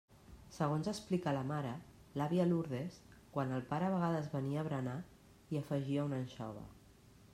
Segons 0.53 0.87
explica 0.91 1.33
la 1.37 1.43
mare, 1.49 1.73
l'àvia 2.21 2.47
Lourdes, 2.47 2.97
quan 3.35 3.53
el 3.59 3.67
pare 3.75 3.89
a 3.91 3.95
vegades 3.97 4.33
venia 4.35 4.63
a 4.65 4.67
berenar, 4.69 4.97
hi 5.53 5.61
afegia 5.61 6.07
una 6.11 6.23
anxova. 6.25 6.65